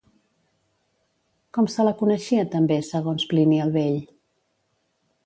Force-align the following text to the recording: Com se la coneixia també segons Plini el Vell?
Com 1.57 1.67
se 1.73 1.85
la 1.87 1.93
coneixia 1.99 2.45
també 2.55 2.79
segons 2.87 3.27
Plini 3.35 3.61
el 3.67 3.75
Vell? 3.77 4.01